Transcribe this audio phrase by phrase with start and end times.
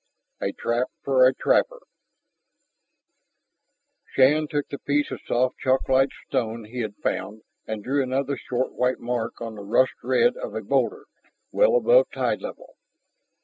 [0.39, 0.49] 10.
[0.49, 1.79] A TRAP FOR A TRAPPER
[4.15, 8.35] Shann took up the piece of soft chalklike stone he had found and drew another
[8.35, 11.05] short white mark on the rust red of a boulder
[11.51, 12.77] well above tide level.